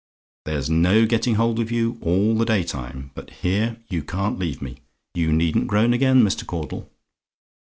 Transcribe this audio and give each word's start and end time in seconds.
There's 0.45 0.67
no 0.67 1.05
getting 1.05 1.35
hold 1.35 1.59
of 1.59 1.71
you 1.71 1.99
all 2.01 2.35
the 2.35 2.43
day 2.43 2.63
time 2.63 3.11
but 3.13 3.29
here 3.29 3.77
you 3.87 4.01
can't 4.01 4.39
leave 4.39 4.59
me. 4.59 4.77
You 5.13 5.31
needn't 5.31 5.67
groan 5.67 5.93
again, 5.93 6.23
Mr. 6.23 6.43
Caudle. 6.43 6.89